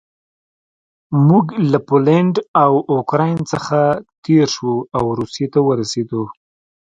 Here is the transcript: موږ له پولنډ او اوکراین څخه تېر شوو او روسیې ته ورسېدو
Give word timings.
موږ 1.27 1.45
له 1.71 1.79
پولنډ 1.87 2.35
او 2.63 2.73
اوکراین 2.95 3.37
څخه 3.51 3.79
تېر 4.25 4.45
شوو 4.55 4.75
او 4.97 5.05
روسیې 5.19 5.47
ته 5.53 5.59
ورسېدو 5.67 6.23